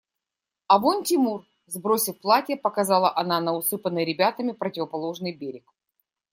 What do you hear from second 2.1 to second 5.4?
платье, показала она на усыпанный ребятами противоположный